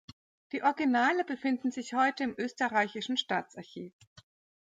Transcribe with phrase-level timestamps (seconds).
[0.51, 3.93] Die Originale befinden sich heute im Österreichischen Staatsarchiv.